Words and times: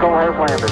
Eagle 0.00 0.16
has 0.16 0.34
landed. 0.50 0.70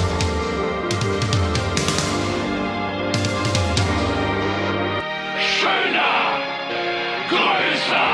Schöner, 5.39 6.39
größer. 7.29 8.07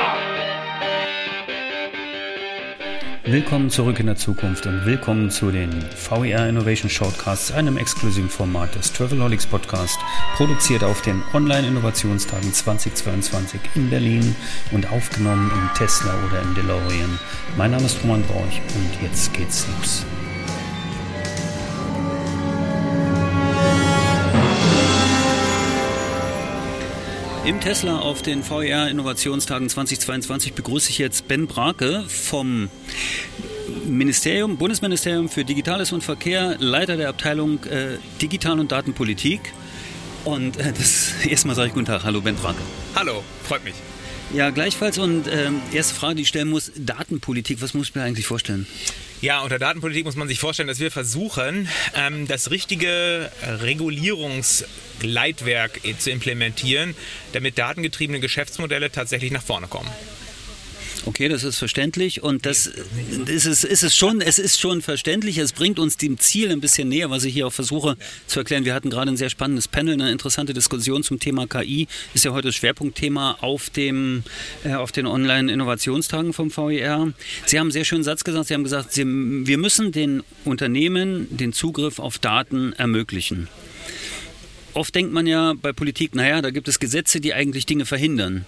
Willkommen 3.23 3.70
zurück 3.70 4.01
in 4.01 4.07
der 4.07 4.17
Zukunft 4.17 4.65
und 4.65 4.86
willkommen 4.86 5.31
zu 5.31 5.51
den 5.51 5.86
VER 6.09 6.49
Innovation 6.49 6.89
Shortcasts, 6.89 7.53
einem 7.53 7.77
exklusiven 7.77 8.29
Format 8.29 8.75
des 8.75 8.91
Travelholics 8.91 9.45
Podcast, 9.45 9.97
produziert 10.35 10.83
auf 10.83 11.01
den 11.01 11.23
Online-Innovationstagen 11.33 12.51
2022 12.51 13.61
in 13.75 13.89
Berlin 13.89 14.35
und 14.71 14.91
aufgenommen 14.91 15.49
im 15.49 15.69
Tesla 15.77 16.13
oder 16.27 16.41
im 16.41 16.53
DeLorean. 16.55 17.20
Mein 17.55 17.71
Name 17.71 17.85
ist 17.85 18.03
Roman 18.03 18.23
Borch 18.23 18.61
und 18.75 19.02
jetzt 19.02 19.34
geht's 19.34 19.66
los. 19.79 20.05
Im 27.45 27.62
Tesla 27.62 27.99
auf 27.99 28.23
den 28.23 28.41
VR 28.41 28.90
Innovationstagen 28.90 29.70
2022 29.70 30.54
begrüße 30.54 30.90
ich 30.90 30.98
jetzt 30.98 31.27
Ben 31.27 31.45
Brake 31.45 32.04
vom 32.08 32.71
Ministerium, 33.85 34.58
Bundesministerium 34.58 35.30
für 35.30 35.45
Digitales 35.45 35.91
und 35.91 36.04
Verkehr, 36.04 36.55
Leiter 36.58 36.98
der 36.98 37.08
Abteilung 37.08 37.63
äh, 37.66 37.99
Digital- 38.20 38.59
und 38.59 38.71
Datenpolitik. 38.71 39.54
Und 40.23 40.58
äh, 40.58 40.73
das 40.73 41.13
erstmal 41.23 41.55
sage 41.55 41.68
ich 41.68 41.73
guten 41.76 41.85
Tag. 41.85 42.04
Hallo 42.04 42.20
Ben 42.20 42.35
Brake. 42.35 42.58
Hallo, 42.95 43.23
freut 43.44 43.63
mich. 43.63 43.76
Ja, 44.34 44.49
gleichfalls. 44.49 44.97
Und 44.97 45.27
ähm, 45.27 45.61
erste 45.71 45.95
Frage, 45.95 46.15
die 46.15 46.23
ich 46.23 46.27
stellen 46.27 46.49
muss, 46.49 46.73
Datenpolitik, 46.75 47.61
was 47.61 47.73
muss 47.73 47.88
ich 47.89 47.95
mir 47.95 48.03
eigentlich 48.03 48.27
vorstellen? 48.27 48.67
Ja, 49.21 49.39
unter 49.41 49.59
Datenpolitik 49.59 50.03
muss 50.05 50.15
man 50.15 50.27
sich 50.27 50.39
vorstellen, 50.39 50.67
dass 50.67 50.79
wir 50.79 50.89
versuchen, 50.91 51.67
ähm, 51.95 52.27
das 52.27 52.49
richtige 52.51 53.31
Regulierungsleitwerk 53.61 55.85
äh, 55.85 55.98
zu 55.98 56.12
implementieren, 56.12 56.96
damit 57.31 57.57
datengetriebene 57.57 58.20
Geschäftsmodelle 58.20 58.91
tatsächlich 58.91 59.31
nach 59.31 59.43
vorne 59.43 59.68
kommen. 59.68 59.90
Okay, 61.07 61.29
das 61.29 61.43
ist 61.43 61.59
verständlich 61.59 62.23
und 62.23 62.48
das 62.48 62.65
ist 63.27 63.45
es, 63.45 63.63
ist 63.63 63.84
es 63.84 63.95
schon, 63.95 64.22
es 64.22 64.39
ist 64.39 64.59
schon 64.59 64.81
verständlich. 64.81 65.38
Es 65.38 65.53
bringt 65.53 65.78
uns 65.78 65.97
dem 65.97 66.17
Ziel 66.17 66.52
ein 66.52 66.62
bisschen 66.62 66.89
näher, 66.89 67.12
was 67.12 67.23
ich 67.25 67.34
hier 67.36 67.45
auch 67.45 67.53
versuche 67.53 67.95
zu 68.25 68.39
erklären. 68.39 68.66
Wir 68.66 68.73
hatten 68.73 68.89
gerade 68.89 69.12
ein 69.12 69.17
sehr 69.17 69.30
spannendes 69.30 69.67
Panel, 69.67 69.94
eine 69.94 70.12
interessante 70.12 70.56
Diskussion 70.56 71.03
zum 71.03 71.20
Thema 71.20 71.45
KI. 71.45 71.88
Ist 72.16 72.25
ja 72.25 72.31
heute 72.31 72.47
das 72.47 72.56
Schwerpunktthema 72.56 73.38
auf 73.42 73.70
dem, 73.70 74.23
äh, 74.64 74.73
auf 74.73 74.92
den 74.92 75.06
Online-Innovationstagen 75.06 76.34
vom 76.34 76.50
VER. 76.50 77.14
Sie 77.45 77.59
haben 77.59 77.66
einen 77.67 77.72
sehr 77.72 77.86
schönen 77.86 78.03
Satz 78.03 78.23
gesagt. 78.23 78.47
Sie 78.47 78.56
haben 78.56 78.64
gesagt, 78.64 78.92
Sie, 78.92 79.06
wir 79.06 79.59
müssen 79.59 79.92
den 79.92 80.23
Unternehmen 80.44 81.28
den 81.30 81.53
Zugriff 81.53 82.00
auf 82.00 82.17
Daten 82.17 82.73
ermöglichen. 82.73 83.47
Oft 84.73 84.95
denkt 84.95 85.14
man 85.14 85.28
ja 85.28 85.53
bei 85.53 85.72
Politik, 85.72 86.16
naja, 86.16 86.42
da 86.42 86.50
gibt 86.50 86.67
es 86.67 86.80
Gesetze, 86.80 87.22
die 87.22 87.36
eigentlich 87.36 87.67
Dinge 87.67 87.86
verhindern. 87.86 88.45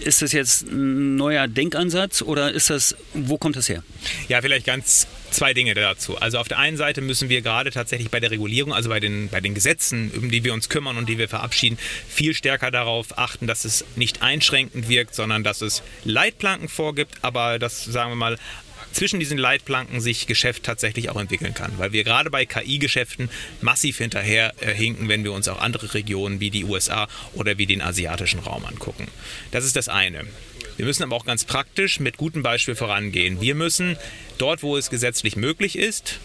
Ist 0.00 0.22
das 0.22 0.32
jetzt 0.32 0.62
ein 0.62 1.16
neuer 1.16 1.46
Denkansatz 1.46 2.22
oder 2.22 2.52
ist 2.52 2.70
das, 2.70 2.96
wo 3.14 3.38
kommt 3.38 3.56
das 3.56 3.68
her? 3.68 3.82
Ja, 4.28 4.40
vielleicht 4.40 4.66
ganz 4.66 5.06
zwei 5.30 5.54
Dinge 5.54 5.74
dazu. 5.74 6.16
Also 6.18 6.38
auf 6.38 6.48
der 6.48 6.58
einen 6.58 6.76
Seite 6.76 7.00
müssen 7.00 7.28
wir 7.28 7.42
gerade 7.42 7.70
tatsächlich 7.70 8.10
bei 8.10 8.20
der 8.20 8.30
Regulierung, 8.30 8.72
also 8.72 8.88
bei 8.88 9.00
den, 9.00 9.28
bei 9.28 9.40
den 9.40 9.54
Gesetzen, 9.54 10.10
um 10.16 10.30
die 10.30 10.44
wir 10.44 10.52
uns 10.52 10.68
kümmern 10.68 10.96
und 10.96 11.08
die 11.08 11.18
wir 11.18 11.28
verabschieden, 11.28 11.78
viel 12.08 12.34
stärker 12.34 12.70
darauf 12.70 13.18
achten, 13.18 13.46
dass 13.46 13.64
es 13.64 13.84
nicht 13.96 14.22
einschränkend 14.22 14.88
wirkt, 14.88 15.14
sondern 15.14 15.44
dass 15.44 15.60
es 15.60 15.82
Leitplanken 16.04 16.68
vorgibt, 16.68 17.14
aber 17.22 17.58
das, 17.58 17.84
sagen 17.84 18.10
wir 18.10 18.16
mal, 18.16 18.38
zwischen 18.92 19.20
diesen 19.20 19.38
Leitplanken 19.38 20.00
sich 20.00 20.26
Geschäft 20.26 20.64
tatsächlich 20.64 21.10
auch 21.10 21.20
entwickeln 21.20 21.54
kann. 21.54 21.72
Weil 21.78 21.92
wir 21.92 22.04
gerade 22.04 22.30
bei 22.30 22.46
KI-Geschäften 22.46 23.30
massiv 23.60 23.98
hinterher 23.98 24.54
äh, 24.60 24.74
wenn 25.00 25.24
wir 25.24 25.32
uns 25.32 25.48
auch 25.48 25.60
andere 25.60 25.92
Regionen 25.94 26.40
wie 26.40 26.50
die 26.50 26.64
USA 26.64 27.08
oder 27.34 27.58
wie 27.58 27.66
den 27.66 27.82
asiatischen 27.82 28.40
Raum 28.40 28.64
angucken. 28.64 29.06
Das 29.50 29.64
ist 29.64 29.76
das 29.76 29.88
eine. 29.88 30.24
Wir 30.76 30.86
müssen 30.86 31.02
aber 31.02 31.16
auch 31.16 31.26
ganz 31.26 31.44
praktisch 31.44 32.00
mit 32.00 32.16
gutem 32.16 32.42
Beispiel 32.42 32.74
vorangehen. 32.74 33.40
Wir 33.40 33.54
müssen 33.54 33.98
dort, 34.38 34.62
wo 34.62 34.76
es 34.76 34.88
gesetzlich 34.88 35.36
möglich 35.36 35.76
ist, 35.76 36.18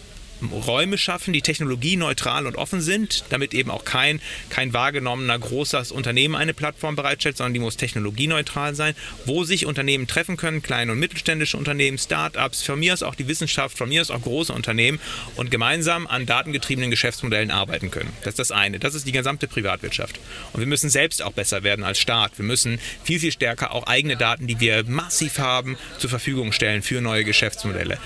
Räume 0.66 0.98
schaffen, 0.98 1.32
die 1.32 1.42
technologieneutral 1.42 2.46
und 2.46 2.56
offen 2.56 2.80
sind, 2.80 3.24
damit 3.30 3.54
eben 3.54 3.70
auch 3.70 3.84
kein, 3.84 4.20
kein 4.50 4.72
wahrgenommener 4.72 5.38
großes 5.38 5.92
Unternehmen 5.92 6.34
eine 6.34 6.54
Plattform 6.54 6.96
bereitstellt, 6.96 7.36
sondern 7.36 7.54
die 7.54 7.60
muss 7.60 7.76
technologieneutral 7.76 8.74
sein, 8.74 8.94
wo 9.24 9.44
sich 9.44 9.66
Unternehmen 9.66 10.06
treffen 10.06 10.36
können, 10.36 10.62
kleine 10.62 10.92
und 10.92 10.98
mittelständische 10.98 11.56
Unternehmen, 11.56 11.98
Start-ups, 11.98 12.62
von 12.62 12.78
mir 12.78 12.92
aus 12.92 13.02
auch 13.02 13.14
die 13.14 13.28
Wissenschaft, 13.28 13.78
von 13.78 13.88
mir 13.88 14.00
aus 14.00 14.10
auch 14.10 14.20
große 14.20 14.52
Unternehmen 14.52 15.00
und 15.36 15.50
gemeinsam 15.50 16.06
an 16.06 16.26
datengetriebenen 16.26 16.90
Geschäftsmodellen 16.90 17.50
arbeiten 17.50 17.90
können. 17.90 18.12
Das 18.22 18.32
ist 18.32 18.38
das 18.38 18.52
eine. 18.52 18.78
Das 18.78 18.94
ist 18.94 19.06
die 19.06 19.12
gesamte 19.12 19.48
Privatwirtschaft. 19.48 20.20
Und 20.52 20.60
wir 20.60 20.66
müssen 20.66 20.90
selbst 20.90 21.22
auch 21.22 21.32
besser 21.32 21.62
werden 21.62 21.84
als 21.84 21.98
Staat. 21.98 22.32
Wir 22.36 22.44
müssen 22.44 22.78
viel, 23.04 23.20
viel 23.20 23.32
stärker 23.32 23.72
auch 23.72 23.86
eigene 23.86 24.16
Daten, 24.16 24.46
die 24.46 24.60
wir 24.60 24.84
massiv 24.84 25.38
haben, 25.38 25.76
zur 25.98 26.10
Verfügung 26.10 26.52
stellen 26.52 26.82
für 26.82 27.00
neue 27.00 27.24
Geschäftsmodelle. 27.24 27.98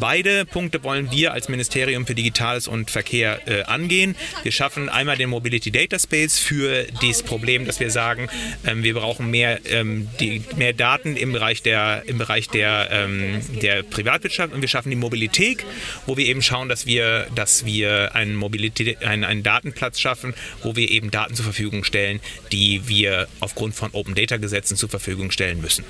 Beide 0.00 0.44
Punkte 0.44 0.82
wollen 0.82 1.10
wir 1.10 1.32
als 1.32 1.48
Ministerium 1.48 1.77
Ministerium 1.78 2.06
für 2.06 2.16
Digitales 2.16 2.66
und 2.66 2.90
Verkehr 2.90 3.40
äh, 3.46 3.62
angehen. 3.62 4.16
Wir 4.42 4.50
schaffen 4.50 4.88
einmal 4.88 5.16
den 5.16 5.30
Mobility 5.30 5.70
Data 5.70 5.96
Space 5.96 6.36
für 6.36 6.86
das 7.00 7.22
Problem, 7.22 7.66
dass 7.66 7.78
wir 7.78 7.92
sagen, 7.92 8.28
ähm, 8.66 8.82
wir 8.82 8.94
brauchen 8.94 9.30
mehr, 9.30 9.60
ähm, 9.70 10.08
die, 10.18 10.42
mehr 10.56 10.72
Daten 10.72 11.16
im 11.16 11.32
Bereich, 11.32 11.62
der, 11.62 12.02
im 12.06 12.18
Bereich 12.18 12.48
der, 12.48 12.88
ähm, 12.90 13.40
der 13.62 13.84
Privatwirtschaft 13.84 14.52
und 14.52 14.60
wir 14.60 14.68
schaffen 14.68 14.90
die 14.90 14.96
Mobilität, 14.96 15.64
wo 16.06 16.16
wir 16.16 16.26
eben 16.26 16.42
schauen, 16.42 16.68
dass 16.68 16.84
wir, 16.84 17.28
dass 17.36 17.64
wir 17.64 18.16
einen, 18.16 18.34
Mobilität, 18.34 19.04
einen, 19.04 19.22
einen 19.22 19.44
Datenplatz 19.44 20.00
schaffen, 20.00 20.34
wo 20.64 20.74
wir 20.74 20.90
eben 20.90 21.12
Daten 21.12 21.36
zur 21.36 21.44
Verfügung 21.44 21.84
stellen, 21.84 22.18
die 22.50 22.88
wir 22.88 23.28
aufgrund 23.38 23.76
von 23.76 23.90
Open 23.92 24.16
Data 24.16 24.36
Gesetzen 24.36 24.76
zur 24.76 24.88
Verfügung 24.88 25.30
stellen 25.30 25.60
müssen. 25.60 25.84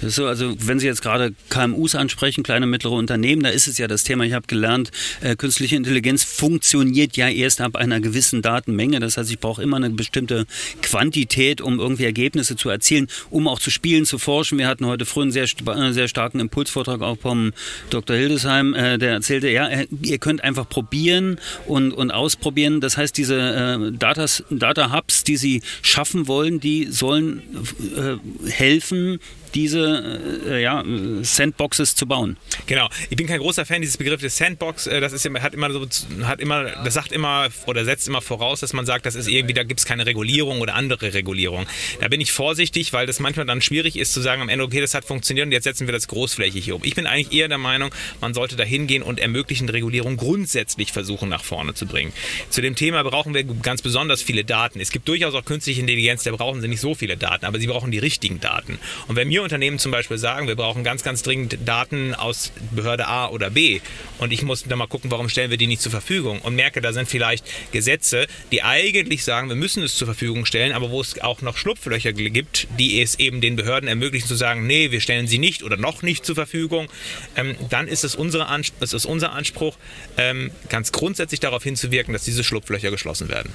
Das 0.00 0.10
ist 0.10 0.16
so, 0.16 0.26
also 0.26 0.54
wenn 0.58 0.78
Sie 0.78 0.86
jetzt 0.86 1.02
gerade 1.02 1.34
KMUs 1.50 1.94
ansprechen, 1.94 2.42
kleine 2.42 2.64
und 2.64 2.70
mittlere 2.70 2.92
Unternehmen, 2.92 3.42
da 3.42 3.50
ist 3.50 3.68
es 3.68 3.78
ja 3.78 3.86
das 3.86 4.02
Thema, 4.04 4.24
ich 4.24 4.32
habe 4.32 4.46
gelernt, 4.46 4.90
äh, 5.20 5.36
künstliche 5.36 5.76
Intelligenz 5.76 6.24
funktioniert 6.24 7.16
ja 7.16 7.28
erst 7.28 7.60
ab 7.60 7.76
einer 7.76 8.00
gewissen 8.00 8.42
Datenmenge. 8.42 9.00
Das 9.00 9.16
heißt, 9.16 9.30
ich 9.30 9.38
brauche 9.38 9.62
immer 9.62 9.76
eine 9.76 9.90
bestimmte 9.90 10.46
Quantität, 10.82 11.60
um 11.60 11.78
irgendwie 11.78 12.04
Ergebnisse 12.04 12.56
zu 12.56 12.70
erzielen, 12.70 13.08
um 13.30 13.46
auch 13.48 13.58
zu 13.58 13.70
spielen, 13.70 14.06
zu 14.06 14.18
forschen. 14.18 14.58
Wir 14.58 14.68
hatten 14.68 14.86
heute 14.86 15.04
früh 15.04 15.22
einen 15.22 15.32
sehr, 15.32 15.44
äh, 15.44 15.92
sehr 15.92 16.08
starken 16.08 16.40
Impulsvortrag 16.40 17.02
auch 17.02 17.18
vom 17.18 17.52
Dr. 17.90 18.16
Hildesheim, 18.16 18.74
äh, 18.74 18.98
der 18.98 19.12
erzählte, 19.12 19.48
ja, 19.48 19.68
äh, 19.68 19.86
ihr 20.02 20.18
könnt 20.18 20.42
einfach 20.42 20.68
probieren 20.68 21.38
und, 21.66 21.92
und 21.92 22.10
ausprobieren. 22.10 22.80
Das 22.80 22.96
heißt, 22.96 23.16
diese 23.16 23.38
äh, 23.38 23.92
Datas, 23.96 24.44
Data 24.50 24.92
Hubs, 24.92 25.24
die 25.24 25.36
Sie 25.36 25.62
schaffen 25.82 26.26
wollen, 26.26 26.60
die 26.60 26.86
sollen 26.86 27.42
äh, 27.96 28.50
helfen, 28.50 29.18
diese 29.60 30.42
äh, 30.48 30.62
ja, 30.62 30.82
Sandboxes 31.22 31.94
zu 31.94 32.06
bauen. 32.06 32.36
Genau. 32.66 32.88
Ich 33.10 33.16
bin 33.16 33.26
kein 33.26 33.40
großer 33.40 33.66
Fan 33.66 33.82
dieses 33.82 33.98
Begriffs 33.98 34.22
des 34.22 34.36
Sandbox. 34.36 34.86
Äh, 34.86 35.00
das 35.00 35.12
ist 35.12 35.28
hat 35.40 35.54
immer 35.54 35.70
so, 35.70 35.86
hat 36.22 36.40
immer, 36.40 36.64
das 36.84 36.94
sagt 36.94 37.12
immer 37.12 37.48
oder 37.66 37.84
setzt 37.84 38.08
immer 38.08 38.22
voraus, 38.22 38.60
dass 38.60 38.72
man 38.72 38.86
sagt, 38.86 39.04
das 39.04 39.14
ist 39.14 39.28
irgendwie, 39.28 39.54
da 39.54 39.62
gibt 39.62 39.80
es 39.80 39.86
keine 39.86 40.06
Regulierung 40.06 40.60
oder 40.60 40.74
andere 40.74 41.12
Regulierung. 41.12 41.66
Da 42.00 42.08
bin 42.08 42.20
ich 42.20 42.32
vorsichtig, 42.32 42.92
weil 42.92 43.06
das 43.06 43.20
manchmal 43.20 43.44
dann 43.46 43.60
schwierig 43.60 43.98
ist 43.98 44.14
zu 44.14 44.20
sagen 44.20 44.40
am 44.40 44.48
Ende, 44.48 44.64
okay, 44.64 44.80
das 44.80 44.94
hat 44.94 45.04
funktioniert 45.04 45.46
und 45.46 45.52
jetzt 45.52 45.64
setzen 45.64 45.86
wir 45.86 45.92
das 45.92 46.08
großflächig 46.08 46.64
hier 46.64 46.76
um. 46.76 46.84
Ich 46.84 46.94
bin 46.94 47.06
eigentlich 47.06 47.32
eher 47.38 47.48
der 47.48 47.58
Meinung, 47.58 47.90
man 48.20 48.32
sollte 48.32 48.56
da 48.56 48.64
hingehen 48.64 49.02
und 49.02 49.20
ermöglichende 49.20 49.74
Regulierung 49.74 50.16
grundsätzlich 50.16 50.92
versuchen 50.92 51.28
nach 51.28 51.44
vorne 51.44 51.74
zu 51.74 51.86
bringen. 51.86 52.12
Zu 52.48 52.62
dem 52.62 52.76
Thema 52.76 53.02
brauchen 53.02 53.34
wir 53.34 53.44
ganz 53.44 53.82
besonders 53.82 54.22
viele 54.22 54.44
Daten. 54.44 54.80
Es 54.80 54.90
gibt 54.90 55.06
durchaus 55.06 55.34
auch 55.34 55.44
künstliche 55.44 55.80
Intelligenz, 55.80 56.22
da 56.22 56.32
brauchen 56.32 56.62
sie 56.62 56.68
nicht 56.68 56.80
so 56.80 56.94
viele 56.94 57.16
Daten, 57.16 57.44
aber 57.44 57.58
sie 57.58 57.66
brauchen 57.66 57.90
die 57.90 57.98
richtigen 57.98 58.40
Daten. 58.40 58.78
Und 59.06 59.16
wenn 59.16 59.28
mir 59.28 59.42
Unternehmen 59.50 59.80
zum 59.80 59.90
Beispiel 59.90 60.16
sagen, 60.16 60.46
wir 60.46 60.54
brauchen 60.54 60.84
ganz, 60.84 61.02
ganz 61.02 61.24
dringend 61.24 61.58
Daten 61.64 62.14
aus 62.14 62.52
Behörde 62.70 63.08
A 63.08 63.26
oder 63.26 63.50
B. 63.50 63.80
Und 64.18 64.32
ich 64.32 64.44
muss 64.44 64.62
dann 64.62 64.78
mal 64.78 64.86
gucken, 64.86 65.10
warum 65.10 65.28
stellen 65.28 65.50
wir 65.50 65.56
die 65.56 65.66
nicht 65.66 65.82
zur 65.82 65.90
Verfügung? 65.90 66.40
Und 66.40 66.54
merke, 66.54 66.80
da 66.80 66.92
sind 66.92 67.08
vielleicht 67.08 67.44
Gesetze, 67.72 68.28
die 68.52 68.62
eigentlich 68.62 69.24
sagen, 69.24 69.48
wir 69.48 69.56
müssen 69.56 69.82
es 69.82 69.96
zur 69.96 70.06
Verfügung 70.06 70.46
stellen, 70.46 70.72
aber 70.72 70.90
wo 70.90 71.00
es 71.00 71.20
auch 71.20 71.42
noch 71.42 71.56
Schlupflöcher 71.56 72.12
gibt, 72.12 72.68
die 72.78 73.02
es 73.02 73.18
eben 73.18 73.40
den 73.40 73.56
Behörden 73.56 73.88
ermöglichen 73.88 74.28
zu 74.28 74.36
sagen, 74.36 74.68
nee, 74.68 74.92
wir 74.92 75.00
stellen 75.00 75.26
sie 75.26 75.38
nicht 75.38 75.64
oder 75.64 75.76
noch 75.76 76.02
nicht 76.02 76.24
zur 76.24 76.36
Verfügung, 76.36 76.88
ähm, 77.34 77.56
dann 77.70 77.88
ist 77.88 78.04
es, 78.04 78.14
unsere 78.14 78.46
es 78.78 78.92
ist 78.92 79.04
unser 79.04 79.32
Anspruch, 79.32 79.76
ähm, 80.16 80.52
ganz 80.68 80.92
grundsätzlich 80.92 81.40
darauf 81.40 81.64
hinzuwirken, 81.64 82.12
dass 82.12 82.22
diese 82.22 82.44
Schlupflöcher 82.44 82.92
geschlossen 82.92 83.28
werden. 83.28 83.52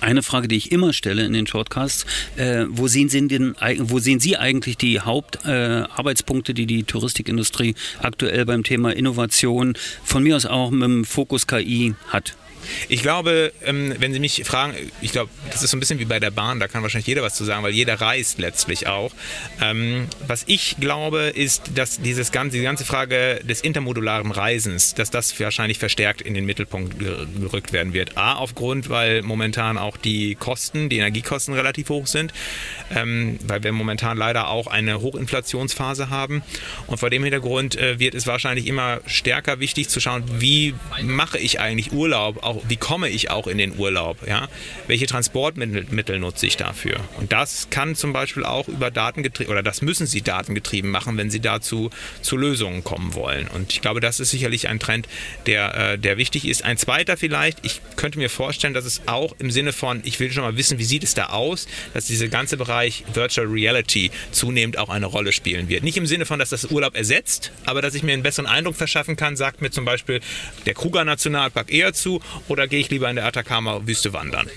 Eine 0.00 0.22
Frage, 0.22 0.48
die 0.48 0.56
ich 0.56 0.72
immer 0.72 0.92
stelle 0.92 1.24
in 1.24 1.32
den 1.34 1.46
Shortcasts, 1.46 2.06
äh, 2.36 2.64
wo, 2.68 2.88
sehen 2.88 3.08
Sie 3.08 3.28
denn, 3.28 3.54
wo 3.80 3.98
sehen 3.98 4.20
Sie 4.20 4.36
eigentlich 4.36 4.76
die 4.78 5.00
Hauptarbeitspunkte, 5.00 6.52
äh, 6.52 6.54
die 6.54 6.66
die 6.66 6.84
Touristikindustrie 6.84 7.74
aktuell 8.00 8.46
beim 8.46 8.64
Thema 8.64 8.94
Innovation 8.94 9.74
von 10.02 10.22
mir 10.22 10.36
aus 10.36 10.46
auch 10.46 10.70
mit 10.70 10.82
dem 10.82 11.04
Fokus 11.04 11.46
KI 11.46 11.94
hat? 12.08 12.36
Ich 12.88 13.02
glaube, 13.02 13.52
ähm, 13.64 13.94
wenn 13.98 14.12
Sie 14.12 14.20
mich 14.20 14.42
fragen, 14.44 14.74
ich 15.00 15.12
glaube, 15.12 15.30
das 15.50 15.62
ist 15.62 15.70
so 15.70 15.76
ein 15.76 15.80
bisschen 15.80 15.98
wie 15.98 16.04
bei 16.04 16.20
der 16.20 16.30
Bahn, 16.30 16.60
da 16.60 16.68
kann 16.68 16.82
wahrscheinlich 16.82 17.06
jeder 17.06 17.22
was 17.22 17.34
zu 17.34 17.44
sagen, 17.44 17.62
weil 17.62 17.72
jeder 17.72 18.00
reist 18.00 18.38
letztlich 18.38 18.86
auch. 18.86 19.12
Ähm, 19.60 20.08
was 20.26 20.44
ich 20.46 20.76
glaube, 20.80 21.32
ist, 21.34 21.72
dass 21.74 22.00
dieses 22.00 22.32
ganze, 22.32 22.56
die 22.58 22.62
ganze 22.62 22.84
Frage 22.84 23.40
des 23.44 23.60
intermodularen 23.60 24.30
Reisens, 24.30 24.94
dass 24.94 25.10
das 25.10 25.38
wahrscheinlich 25.40 25.78
verstärkt 25.78 26.20
in 26.20 26.34
den 26.34 26.44
Mittelpunkt 26.44 26.98
gerückt 26.98 27.72
werden 27.72 27.92
wird. 27.92 28.16
A, 28.16 28.34
aufgrund, 28.34 28.88
weil 28.88 29.22
momentan 29.22 29.78
auch 29.78 29.96
die 29.96 30.34
Kosten, 30.34 30.88
die 30.88 30.98
Energiekosten 30.98 31.54
relativ 31.54 31.88
hoch 31.88 32.06
sind, 32.06 32.32
ähm, 32.94 33.38
weil 33.46 33.62
wir 33.62 33.72
momentan 33.72 34.16
leider 34.16 34.48
auch 34.48 34.66
eine 34.66 35.00
Hochinflationsphase 35.00 36.10
haben. 36.10 36.42
Und 36.86 36.98
vor 36.98 37.10
dem 37.10 37.22
Hintergrund 37.22 37.76
äh, 37.76 37.98
wird 37.98 38.14
es 38.14 38.26
wahrscheinlich 38.26 38.66
immer 38.66 39.00
stärker 39.06 39.60
wichtig 39.60 39.88
zu 39.88 40.00
schauen, 40.00 40.24
wie 40.38 40.74
mache 41.02 41.38
ich 41.38 41.60
eigentlich 41.60 41.92
Urlaub, 41.92 42.42
auch 42.42 42.55
wie 42.68 42.76
komme 42.76 43.08
ich 43.08 43.30
auch 43.30 43.46
in 43.46 43.58
den 43.58 43.78
Urlaub, 43.78 44.26
ja? 44.26 44.48
Welche 44.86 45.06
Transportmittel 45.06 46.18
nutze 46.18 46.46
ich 46.46 46.56
dafür? 46.56 47.00
Und 47.18 47.32
das 47.32 47.68
kann 47.70 47.94
zum 47.94 48.12
Beispiel 48.12 48.44
auch 48.44 48.68
über 48.68 48.90
Datengetrieben, 48.90 49.50
oder 49.52 49.62
das 49.62 49.82
müssen 49.82 50.06
Sie 50.06 50.22
datengetrieben 50.22 50.90
machen, 50.90 51.16
wenn 51.16 51.30
Sie 51.30 51.40
dazu 51.40 51.90
zu 52.22 52.36
Lösungen 52.36 52.84
kommen 52.84 53.14
wollen. 53.14 53.48
Und 53.48 53.72
ich 53.72 53.80
glaube, 53.80 54.00
das 54.00 54.20
ist 54.20 54.30
sicherlich 54.30 54.68
ein 54.68 54.80
Trend, 54.80 55.08
der, 55.46 55.92
äh, 55.92 55.98
der 55.98 56.16
wichtig 56.16 56.46
ist. 56.46 56.64
Ein 56.64 56.76
zweiter 56.78 57.16
vielleicht, 57.16 57.64
ich 57.64 57.80
könnte 57.96 58.18
mir 58.18 58.30
vorstellen, 58.30 58.74
dass 58.74 58.84
es 58.84 59.02
auch 59.06 59.34
im 59.38 59.50
Sinne 59.50 59.72
von, 59.72 60.00
ich 60.04 60.20
will 60.20 60.30
schon 60.30 60.42
mal 60.42 60.56
wissen, 60.56 60.78
wie 60.78 60.84
sieht 60.84 61.04
es 61.04 61.14
da 61.14 61.26
aus, 61.26 61.66
dass 61.94 62.06
dieser 62.06 62.28
ganze 62.28 62.56
Bereich 62.56 63.04
Virtual 63.12 63.46
Reality 63.46 64.10
zunehmend 64.30 64.78
auch 64.78 64.88
eine 64.88 65.06
Rolle 65.06 65.32
spielen 65.32 65.68
wird. 65.68 65.82
Nicht 65.82 65.96
im 65.96 66.06
Sinne 66.06 66.26
von, 66.26 66.38
dass 66.38 66.50
das 66.50 66.66
Urlaub 66.66 66.96
ersetzt, 66.96 67.52
aber 67.64 67.82
dass 67.82 67.94
ich 67.94 68.02
mir 68.02 68.12
einen 68.12 68.22
besseren 68.22 68.46
Eindruck 68.46 68.76
verschaffen 68.76 69.16
kann, 69.16 69.36
sagt 69.36 69.62
mir 69.62 69.70
zum 69.70 69.84
Beispiel 69.84 70.20
der 70.66 70.74
Kruger 70.74 71.04
Nationalpark 71.04 71.72
eher 71.72 71.92
zu 71.92 72.20
oder 72.48 72.68
gehe 72.68 72.80
ich 72.80 72.90
lieber 72.90 73.08
in 73.10 73.16
der 73.16 73.26
Atacama-Wüste 73.26 74.12
wandern? 74.12 74.48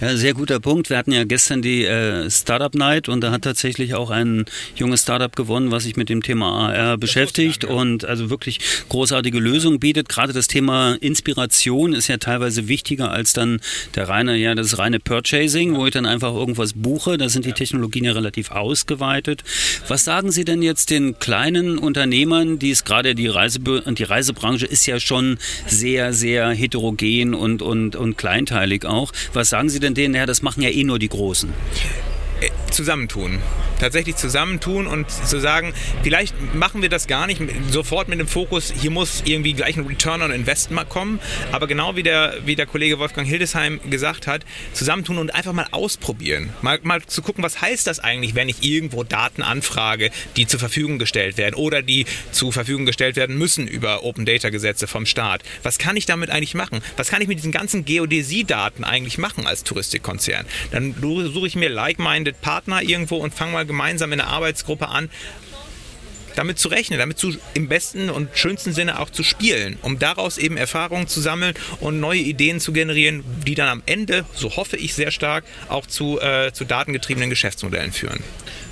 Ja, 0.00 0.16
sehr 0.16 0.34
guter 0.34 0.60
Punkt. 0.60 0.90
Wir 0.90 0.98
hatten 0.98 1.12
ja 1.12 1.24
gestern 1.24 1.62
die 1.62 1.84
äh, 1.84 2.30
Startup 2.30 2.74
Night 2.74 3.08
und 3.08 3.20
da 3.20 3.30
hat 3.30 3.42
tatsächlich 3.42 3.94
auch 3.94 4.10
ein 4.10 4.44
junges 4.76 5.02
Startup 5.02 5.34
gewonnen, 5.34 5.70
was 5.70 5.84
sich 5.84 5.96
mit 5.96 6.08
dem 6.08 6.22
Thema 6.22 6.68
AR 6.68 6.98
beschäftigt 6.98 7.62
sagen, 7.62 7.74
ja. 7.74 7.80
und 7.80 8.04
also 8.04 8.30
wirklich 8.30 8.60
großartige 8.88 9.38
Lösungen 9.38 9.80
bietet. 9.80 10.08
Gerade 10.08 10.32
das 10.32 10.46
Thema 10.46 10.94
Inspiration 11.00 11.92
ist 11.92 12.08
ja 12.08 12.16
teilweise 12.18 12.68
wichtiger 12.68 13.10
als 13.10 13.32
dann 13.32 13.60
der 13.94 14.08
reine, 14.08 14.36
ja, 14.36 14.54
das 14.54 14.78
reine 14.78 15.00
Purchasing, 15.00 15.74
wo 15.74 15.86
ich 15.86 15.92
dann 15.92 16.06
einfach 16.06 16.34
irgendwas 16.34 16.72
buche. 16.74 17.18
Da 17.18 17.28
sind 17.28 17.44
die 17.44 17.52
Technologien 17.52 18.04
ja 18.04 18.12
relativ 18.12 18.50
ausgeweitet. 18.50 19.44
Was 19.88 20.04
sagen 20.04 20.30
Sie 20.30 20.44
denn 20.44 20.62
jetzt 20.62 20.90
den 20.90 21.18
kleinen 21.18 21.78
Unternehmern, 21.78 22.58
die 22.58 22.70
es 22.70 22.84
gerade 22.84 23.14
die 23.14 23.28
Reise 23.28 23.58
die 23.58 24.04
Reisebranche 24.04 24.66
ist 24.66 24.86
ja 24.86 25.00
schon 25.00 25.38
sehr, 25.66 26.12
sehr 26.12 26.50
heterogen 26.50 27.34
und, 27.34 27.62
und, 27.62 27.96
und 27.96 28.16
kleinteilig 28.16 28.84
auch. 28.84 29.12
Was 29.32 29.50
sagen 29.50 29.68
Sie 29.68 29.77
denn 29.80 29.94
denen, 29.94 30.14
ja, 30.14 30.26
das 30.26 30.42
machen 30.42 30.62
ja 30.62 30.70
eh 30.70 30.84
nur 30.84 30.98
die 30.98 31.08
Großen? 31.08 31.52
Zusammentun 32.70 33.40
tatsächlich 33.78 34.16
zusammentun 34.16 34.86
und 34.86 35.10
zu 35.10 35.40
sagen, 35.40 35.72
vielleicht 36.02 36.34
machen 36.54 36.82
wir 36.82 36.88
das 36.88 37.06
gar 37.06 37.26
nicht 37.26 37.40
sofort 37.70 38.08
mit 38.08 38.18
dem 38.18 38.28
Fokus, 38.28 38.72
hier 38.72 38.90
muss 38.90 39.22
irgendwie 39.24 39.52
gleich 39.52 39.76
ein 39.76 39.86
Return 39.86 40.22
on 40.22 40.30
Investment 40.30 40.88
kommen, 40.88 41.20
aber 41.52 41.66
genau 41.66 41.96
wie 41.96 42.02
der, 42.02 42.34
wie 42.44 42.56
der 42.56 42.66
Kollege 42.66 42.98
Wolfgang 42.98 43.26
Hildesheim 43.26 43.80
gesagt 43.88 44.26
hat, 44.26 44.44
zusammentun 44.72 45.18
und 45.18 45.34
einfach 45.34 45.52
mal 45.52 45.66
ausprobieren. 45.70 46.50
Mal, 46.62 46.80
mal 46.82 47.02
zu 47.02 47.22
gucken, 47.22 47.44
was 47.44 47.60
heißt 47.60 47.86
das 47.86 48.00
eigentlich, 48.00 48.34
wenn 48.34 48.48
ich 48.48 48.62
irgendwo 48.62 49.04
Daten 49.04 49.42
anfrage, 49.42 50.10
die 50.36 50.46
zur 50.46 50.60
Verfügung 50.60 50.98
gestellt 50.98 51.36
werden 51.36 51.54
oder 51.54 51.82
die 51.82 52.06
zur 52.32 52.52
Verfügung 52.52 52.86
gestellt 52.86 53.16
werden 53.16 53.38
müssen 53.38 53.68
über 53.68 54.04
Open 54.04 54.26
Data 54.26 54.50
Gesetze 54.50 54.86
vom 54.86 55.06
Staat. 55.06 55.42
Was 55.62 55.78
kann 55.78 55.96
ich 55.96 56.06
damit 56.06 56.30
eigentlich 56.30 56.54
machen? 56.54 56.80
Was 56.96 57.08
kann 57.08 57.22
ich 57.22 57.28
mit 57.28 57.38
diesen 57.38 57.52
ganzen 57.52 57.84
Geodäsie-Daten 57.84 58.84
eigentlich 58.84 59.18
machen 59.18 59.46
als 59.46 59.64
Touristikkonzern? 59.64 60.46
Dann 60.70 60.94
suche 61.00 61.46
ich 61.46 61.56
mir 61.56 61.68
like-minded 61.68 62.40
Partner 62.40 62.57
irgendwo 62.82 63.16
und 63.16 63.34
fange 63.34 63.52
mal 63.52 63.66
gemeinsam 63.66 64.12
in 64.12 64.18
der 64.18 64.28
Arbeitsgruppe 64.28 64.88
an, 64.88 65.10
damit 66.36 66.58
zu 66.58 66.68
rechnen, 66.68 66.98
damit 66.98 67.18
zu, 67.18 67.36
im 67.54 67.68
besten 67.68 68.10
und 68.10 68.28
schönsten 68.34 68.72
Sinne 68.72 69.00
auch 69.00 69.10
zu 69.10 69.22
spielen, 69.22 69.78
um 69.82 69.98
daraus 69.98 70.38
eben 70.38 70.56
Erfahrungen 70.56 71.08
zu 71.08 71.20
sammeln 71.20 71.54
und 71.80 72.00
neue 72.00 72.20
Ideen 72.20 72.60
zu 72.60 72.72
generieren, 72.72 73.24
die 73.46 73.54
dann 73.54 73.68
am 73.68 73.82
Ende, 73.86 74.24
so 74.34 74.56
hoffe 74.56 74.76
ich 74.76 74.94
sehr 74.94 75.10
stark, 75.10 75.44
auch 75.68 75.86
zu, 75.86 76.20
äh, 76.20 76.52
zu 76.52 76.64
datengetriebenen 76.64 77.30
Geschäftsmodellen 77.30 77.92
führen. 77.92 78.22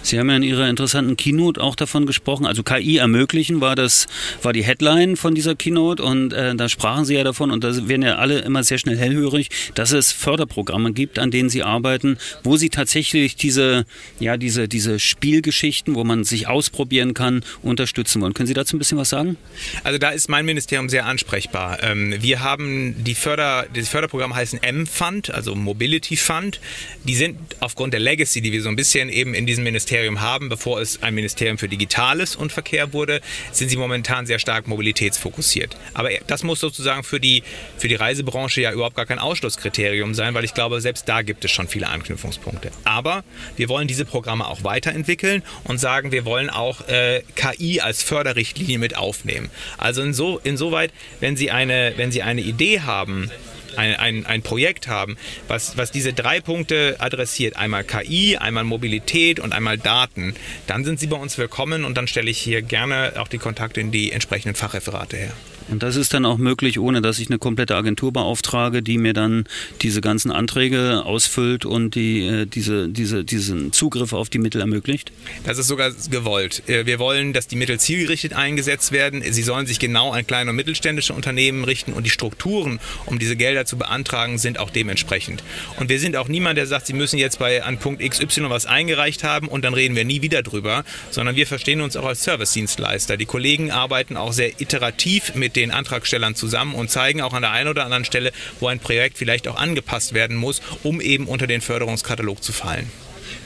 Sie 0.06 0.20
haben 0.20 0.30
ja 0.30 0.36
in 0.36 0.44
Ihrer 0.44 0.68
interessanten 0.68 1.16
Keynote 1.16 1.60
auch 1.60 1.74
davon 1.74 2.06
gesprochen, 2.06 2.46
also 2.46 2.62
KI 2.62 2.98
ermöglichen 2.98 3.60
war 3.60 3.74
das, 3.74 4.06
war 4.40 4.52
die 4.52 4.62
Headline 4.62 5.16
von 5.16 5.34
dieser 5.34 5.56
Keynote 5.56 6.00
und 6.00 6.32
äh, 6.32 6.54
da 6.54 6.68
sprachen 6.68 7.04
Sie 7.04 7.14
ja 7.14 7.24
davon 7.24 7.50
und 7.50 7.64
da 7.64 7.88
werden 7.88 8.02
ja 8.02 8.14
alle 8.14 8.38
immer 8.38 8.62
sehr 8.62 8.78
schnell 8.78 8.96
hellhörig, 8.96 9.48
dass 9.74 9.90
es 9.90 10.12
Förderprogramme 10.12 10.92
gibt, 10.92 11.18
an 11.18 11.32
denen 11.32 11.48
Sie 11.48 11.64
arbeiten, 11.64 12.18
wo 12.44 12.56
Sie 12.56 12.70
tatsächlich 12.70 13.34
diese, 13.34 13.84
ja, 14.20 14.36
diese, 14.36 14.68
diese 14.68 15.00
Spielgeschichten, 15.00 15.96
wo 15.96 16.04
man 16.04 16.22
sich 16.22 16.46
ausprobieren 16.46 17.12
kann, 17.12 17.42
unterstützen 17.62 18.20
wollen. 18.22 18.34
Können 18.34 18.46
Sie 18.46 18.54
dazu 18.54 18.76
ein 18.76 18.78
bisschen 18.78 18.98
was 18.98 19.10
sagen? 19.10 19.36
Also 19.84 19.98
da 19.98 20.10
ist 20.10 20.28
mein 20.28 20.44
Ministerium 20.44 20.88
sehr 20.88 21.06
ansprechbar. 21.06 21.82
Ähm, 21.82 22.14
wir 22.20 22.40
haben 22.40 23.04
die 23.04 23.14
Förder, 23.14 23.66
das 23.72 23.88
Förderprogramm 23.88 24.34
heißen 24.34 24.62
M-Fund, 24.62 25.30
also 25.30 25.54
Mobility 25.54 26.16
Fund. 26.16 26.60
Die 27.04 27.14
sind 27.14 27.38
aufgrund 27.60 27.92
der 27.92 28.00
Legacy, 28.00 28.40
die 28.40 28.52
wir 28.52 28.62
so 28.62 28.68
ein 28.68 28.76
bisschen 28.76 29.08
eben 29.08 29.34
in 29.34 29.46
diesem 29.46 29.64
Ministerium 29.64 30.20
haben, 30.20 30.48
bevor 30.48 30.80
es 30.80 31.02
ein 31.02 31.14
Ministerium 31.14 31.58
für 31.58 31.68
Digitales 31.68 32.36
und 32.36 32.52
Verkehr 32.52 32.92
wurde, 32.92 33.20
sind 33.52 33.68
sie 33.68 33.76
momentan 33.76 34.26
sehr 34.26 34.38
stark 34.38 34.66
mobilitätsfokussiert. 34.66 35.76
Aber 35.94 36.10
das 36.26 36.42
muss 36.42 36.60
sozusagen 36.60 37.02
für 37.02 37.20
die, 37.20 37.42
für 37.78 37.88
die 37.88 37.94
Reisebranche 37.94 38.60
ja 38.60 38.72
überhaupt 38.72 38.96
gar 38.96 39.06
kein 39.06 39.18
Ausschlusskriterium 39.18 40.14
sein, 40.14 40.34
weil 40.34 40.44
ich 40.44 40.54
glaube, 40.54 40.80
selbst 40.80 41.08
da 41.08 41.22
gibt 41.22 41.44
es 41.44 41.50
schon 41.50 41.68
viele 41.68 41.88
Anknüpfungspunkte. 41.88 42.70
Aber 42.84 43.24
wir 43.56 43.68
wollen 43.68 43.88
diese 43.88 44.04
Programme 44.04 44.46
auch 44.46 44.64
weiterentwickeln 44.64 45.42
und 45.64 45.78
sagen, 45.78 46.12
wir 46.12 46.24
wollen 46.24 46.50
auch 46.50 46.86
äh, 46.88 47.22
KI 47.36 47.80
als 47.80 48.02
Förderrichtlinie 48.02 48.78
mit 48.78 48.96
aufnehmen. 48.96 49.50
Also 49.78 50.02
inso, 50.02 50.40
insoweit, 50.42 50.90
wenn 51.20 51.36
Sie 51.36 51.50
eine, 51.50 51.92
wenn 51.96 52.10
Sie 52.10 52.22
eine 52.22 52.40
Idee 52.40 52.80
haben, 52.80 53.30
ein, 53.76 53.94
ein, 53.96 54.26
ein 54.26 54.42
Projekt 54.42 54.88
haben, 54.88 55.16
was, 55.48 55.76
was 55.76 55.90
diese 55.90 56.12
drei 56.12 56.40
Punkte 56.40 56.96
adressiert, 56.98 57.56
einmal 57.56 57.84
KI, 57.84 58.36
einmal 58.36 58.64
Mobilität 58.64 59.40
und 59.40 59.52
einmal 59.52 59.78
Daten, 59.78 60.34
dann 60.66 60.84
sind 60.84 61.00
Sie 61.00 61.06
bei 61.06 61.16
uns 61.16 61.38
willkommen 61.38 61.84
und 61.84 61.96
dann 61.96 62.08
stelle 62.08 62.30
ich 62.30 62.38
hier 62.38 62.62
gerne 62.62 63.14
auch 63.18 63.28
die 63.28 63.38
Kontakte 63.38 63.80
in 63.80 63.90
die 63.90 64.12
entsprechenden 64.12 64.54
Fachreferate 64.54 65.16
her. 65.16 65.32
Und 65.68 65.82
das 65.82 65.96
ist 65.96 66.14
dann 66.14 66.24
auch 66.24 66.38
möglich, 66.38 66.78
ohne 66.78 67.02
dass 67.02 67.18
ich 67.18 67.28
eine 67.28 67.38
komplette 67.38 67.74
Agentur 67.74 68.12
beauftrage, 68.12 68.82
die 68.82 68.98
mir 68.98 69.14
dann 69.14 69.44
diese 69.82 70.00
ganzen 70.00 70.30
Anträge 70.30 71.02
ausfüllt 71.04 71.64
und 71.64 71.94
die, 71.94 72.26
äh, 72.26 72.46
diese, 72.46 72.88
diese, 72.88 73.24
diesen 73.24 73.72
Zugriff 73.72 74.12
auf 74.12 74.28
die 74.28 74.38
Mittel 74.38 74.60
ermöglicht? 74.60 75.10
Das 75.44 75.58
ist 75.58 75.66
sogar 75.66 75.92
gewollt. 76.10 76.62
Äh, 76.68 76.86
wir 76.86 76.98
wollen, 76.98 77.32
dass 77.32 77.48
die 77.48 77.56
Mittel 77.56 77.80
zielgerichtet 77.80 78.32
eingesetzt 78.32 78.92
werden. 78.92 79.22
Sie 79.28 79.42
sollen 79.42 79.66
sich 79.66 79.78
genau 79.78 80.12
an 80.12 80.26
kleine 80.26 80.50
und 80.50 80.56
mittelständische 80.56 81.12
Unternehmen 81.12 81.64
richten 81.64 81.92
und 81.92 82.04
die 82.04 82.10
Strukturen, 82.10 82.78
um 83.06 83.18
diese 83.18 83.34
Gelder 83.34 83.55
zu 83.64 83.78
beantragen, 83.78 84.38
sind 84.38 84.58
auch 84.58 84.70
dementsprechend. 84.70 85.42
Und 85.78 85.88
wir 85.88 86.00
sind 86.00 86.16
auch 86.16 86.28
niemand, 86.28 86.58
der 86.58 86.66
sagt, 86.66 86.86
Sie 86.86 86.92
müssen 86.92 87.18
jetzt 87.18 87.38
bei 87.38 87.62
an 87.62 87.78
Punkt 87.78 88.02
XY 88.02 88.50
was 88.50 88.66
eingereicht 88.66 89.24
haben 89.24 89.48
und 89.48 89.64
dann 89.64 89.74
reden 89.74 89.96
wir 89.96 90.04
nie 90.04 90.22
wieder 90.22 90.42
drüber, 90.42 90.84
sondern 91.10 91.36
wir 91.36 91.46
verstehen 91.46 91.80
uns 91.80 91.96
auch 91.96 92.04
als 92.04 92.22
Service-Dienstleister. 92.24 93.16
Die 93.16 93.26
Kollegen 93.26 93.70
arbeiten 93.70 94.16
auch 94.16 94.32
sehr 94.32 94.60
iterativ 94.60 95.34
mit 95.34 95.56
den 95.56 95.70
Antragstellern 95.70 96.34
zusammen 96.34 96.74
und 96.74 96.90
zeigen 96.90 97.22
auch 97.22 97.32
an 97.32 97.42
der 97.42 97.52
einen 97.52 97.70
oder 97.70 97.84
anderen 97.84 98.04
Stelle, 98.04 98.32
wo 98.60 98.66
ein 98.66 98.80
Projekt 98.80 99.18
vielleicht 99.18 99.48
auch 99.48 99.56
angepasst 99.56 100.12
werden 100.12 100.36
muss, 100.36 100.60
um 100.82 101.00
eben 101.00 101.26
unter 101.26 101.46
den 101.46 101.60
Förderungskatalog 101.60 102.42
zu 102.42 102.52
fallen. 102.52 102.90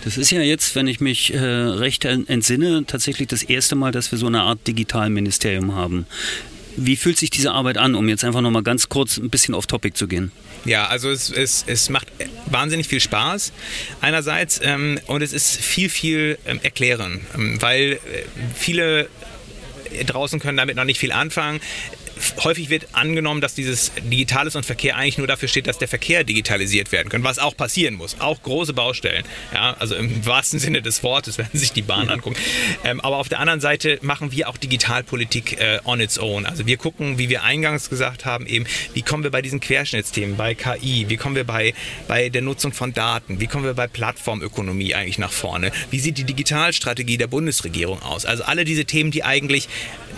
Das 0.04 0.16
ist 0.16 0.30
ja 0.30 0.40
jetzt, 0.40 0.74
wenn 0.74 0.86
ich 0.86 1.00
mich 1.00 1.34
äh, 1.34 1.38
recht 1.38 2.04
entsinne, 2.04 2.84
tatsächlich 2.86 3.28
das 3.28 3.42
erste 3.42 3.76
Mal, 3.76 3.92
dass 3.92 4.10
wir 4.12 4.18
so 4.18 4.26
eine 4.26 4.42
Art 4.42 4.66
Digitalministerium 4.66 5.74
haben. 5.74 6.06
Wie 6.76 6.96
fühlt 6.96 7.18
sich 7.18 7.30
diese 7.30 7.52
Arbeit 7.52 7.78
an, 7.78 7.94
um 7.94 8.08
jetzt 8.08 8.24
einfach 8.24 8.40
nochmal 8.40 8.62
ganz 8.62 8.88
kurz 8.88 9.16
ein 9.16 9.30
bisschen 9.30 9.54
auf 9.54 9.66
Topic 9.66 9.94
zu 9.94 10.06
gehen? 10.06 10.32
Ja, 10.64 10.86
also 10.86 11.10
es, 11.10 11.30
es, 11.30 11.64
es 11.66 11.88
macht 11.88 12.08
wahnsinnig 12.46 12.86
viel 12.86 13.00
Spaß 13.00 13.52
einerseits 14.00 14.60
ähm, 14.62 15.00
und 15.06 15.22
es 15.22 15.32
ist 15.32 15.56
viel, 15.56 15.88
viel 15.88 16.38
ähm, 16.46 16.60
erklären, 16.62 17.20
ähm, 17.34 17.60
weil 17.60 17.92
äh, 17.92 17.98
viele 18.54 19.08
draußen 20.06 20.38
können 20.38 20.56
damit 20.56 20.76
noch 20.76 20.84
nicht 20.84 21.00
viel 21.00 21.12
anfangen 21.12 21.60
häufig 22.44 22.70
wird 22.70 22.88
angenommen, 22.92 23.40
dass 23.40 23.54
dieses 23.54 23.92
Digitales 24.02 24.56
und 24.56 24.66
Verkehr 24.66 24.96
eigentlich 24.96 25.18
nur 25.18 25.26
dafür 25.26 25.48
steht, 25.48 25.66
dass 25.66 25.78
der 25.78 25.88
Verkehr 25.88 26.24
digitalisiert 26.24 26.92
werden 26.92 27.08
kann, 27.08 27.24
was 27.24 27.38
auch 27.38 27.56
passieren 27.56 27.94
muss. 27.94 28.20
Auch 28.20 28.42
große 28.42 28.72
Baustellen. 28.72 29.24
Ja, 29.52 29.76
also 29.78 29.94
im 29.94 30.24
wahrsten 30.26 30.58
Sinne 30.58 30.82
des 30.82 31.02
Wortes, 31.02 31.38
wenn 31.38 31.46
Sie 31.52 31.58
sich 31.58 31.72
die 31.72 31.82
Bahn 31.82 32.08
angucken. 32.08 32.36
Ähm, 32.84 33.00
aber 33.00 33.16
auf 33.16 33.28
der 33.28 33.40
anderen 33.40 33.60
Seite 33.60 33.98
machen 34.02 34.32
wir 34.32 34.48
auch 34.48 34.56
Digitalpolitik 34.56 35.60
äh, 35.60 35.80
on 35.84 36.00
its 36.00 36.18
own. 36.18 36.46
Also 36.46 36.66
wir 36.66 36.76
gucken, 36.76 37.18
wie 37.18 37.28
wir 37.28 37.42
eingangs 37.42 37.90
gesagt 37.90 38.24
haben, 38.24 38.46
eben, 38.46 38.66
wie 38.94 39.02
kommen 39.02 39.22
wir 39.22 39.30
bei 39.30 39.42
diesen 39.42 39.60
Querschnittsthemen, 39.60 40.36
bei 40.36 40.54
KI, 40.54 41.06
wie 41.08 41.16
kommen 41.16 41.36
wir 41.36 41.44
bei, 41.44 41.74
bei 42.08 42.28
der 42.28 42.42
Nutzung 42.42 42.72
von 42.72 42.92
Daten, 42.92 43.40
wie 43.40 43.46
kommen 43.46 43.64
wir 43.64 43.74
bei 43.74 43.86
Plattformökonomie 43.86 44.94
eigentlich 44.94 45.18
nach 45.18 45.32
vorne, 45.32 45.72
wie 45.90 46.00
sieht 46.00 46.18
die 46.18 46.24
Digitalstrategie 46.24 47.18
der 47.18 47.26
Bundesregierung 47.26 48.02
aus. 48.02 48.24
Also 48.24 48.44
alle 48.44 48.64
diese 48.64 48.84
Themen, 48.84 49.10
die 49.10 49.24
eigentlich 49.24 49.68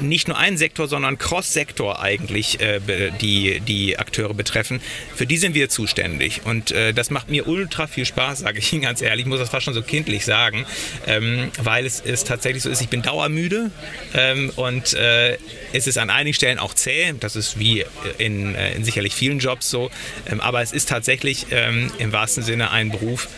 nicht 0.00 0.28
nur 0.28 0.38
ein 0.38 0.56
Sektor, 0.56 0.88
sondern 0.88 1.18
Cross-Sektor 1.18 1.91
Eigentlich 2.00 2.60
äh, 2.60 2.80
die, 3.20 3.60
die 3.60 3.98
Akteure 3.98 4.34
betreffen. 4.34 4.80
Für 5.14 5.26
die 5.26 5.36
sind 5.36 5.54
wir 5.54 5.68
zuständig. 5.68 6.42
Und 6.44 6.70
äh, 6.70 6.92
das 6.92 7.10
macht 7.10 7.30
mir 7.30 7.46
ultra 7.46 7.86
viel 7.86 8.06
Spaß, 8.06 8.40
sage 8.40 8.58
ich 8.58 8.72
Ihnen 8.72 8.82
ganz 8.82 9.02
ehrlich. 9.02 9.24
Ich 9.24 9.28
muss 9.28 9.38
das 9.38 9.50
fast 9.50 9.64
schon 9.64 9.74
so 9.74 9.82
kindlich 9.82 10.24
sagen, 10.24 10.66
ähm, 11.06 11.50
weil 11.62 11.86
es 11.86 12.00
ist 12.00 12.26
tatsächlich 12.26 12.62
so 12.62 12.70
ist, 12.70 12.80
ich 12.80 12.88
bin 12.88 13.02
dauermüde 13.02 13.70
ähm, 14.14 14.50
und 14.56 14.94
äh, 14.94 15.36
es 15.72 15.86
ist 15.86 15.98
an 15.98 16.10
einigen 16.10 16.34
Stellen 16.34 16.58
auch 16.58 16.74
zäh. 16.74 17.14
Das 17.20 17.36
ist 17.36 17.58
wie 17.58 17.84
in, 18.18 18.54
äh, 18.54 18.74
in 18.74 18.84
sicherlich 18.84 19.14
vielen 19.14 19.38
Jobs 19.38 19.70
so. 19.70 19.90
Ähm, 20.30 20.40
aber 20.40 20.62
es 20.62 20.72
ist 20.72 20.88
tatsächlich 20.88 21.46
ähm, 21.50 21.90
im 21.98 22.12
wahrsten 22.12 22.42
Sinne 22.42 22.70
ein 22.70 22.90
Beruf, 22.90 23.28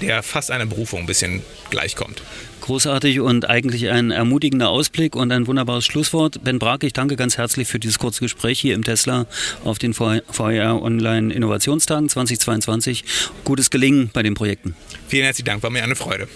der 0.00 0.22
fast 0.22 0.50
einer 0.50 0.66
Berufung 0.66 1.00
ein 1.00 1.06
bisschen 1.06 1.42
gleichkommt. 1.70 2.22
Großartig 2.60 3.20
und 3.20 3.48
eigentlich 3.50 3.90
ein 3.90 4.10
ermutigender 4.10 4.70
Ausblick 4.70 5.16
und 5.16 5.30
ein 5.32 5.46
wunderbares 5.46 5.84
Schlusswort. 5.84 6.42
Ben 6.44 6.58
Brake, 6.58 6.86
ich 6.86 6.94
danke 6.94 7.16
ganz 7.16 7.36
herzlich 7.36 7.68
für 7.68 7.78
dieses 7.78 7.98
kurze 7.98 8.20
Gespräch 8.20 8.58
hier 8.58 8.74
im 8.74 8.84
Tesla 8.84 9.26
auf 9.64 9.78
den 9.78 9.92
VR 9.92 10.82
Online 10.82 11.32
Innovationstagen 11.34 12.08
2022. 12.08 13.04
Gutes 13.44 13.70
Gelingen 13.70 14.10
bei 14.12 14.22
den 14.22 14.34
Projekten. 14.34 14.74
Vielen 15.08 15.24
herzlichen 15.24 15.46
Dank, 15.46 15.62
war 15.62 15.70
mir 15.70 15.84
eine 15.84 15.94
Freude. 15.94 16.26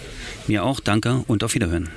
Mir 0.47 0.65
auch, 0.65 0.81
danke 0.81 1.25
und 1.27 1.43
auf 1.45 1.55
Wiederhören. 1.55 1.89